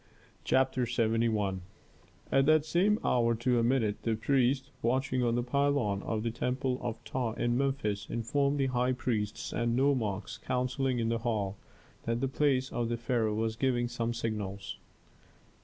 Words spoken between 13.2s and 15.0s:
was giving some signals.